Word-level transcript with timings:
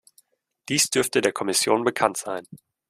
Dies 0.67 0.89
dürfte 0.89 1.21
der 1.21 1.31
Kommission 1.31 1.83
bekannt 1.83 2.17
sein. 2.17 2.47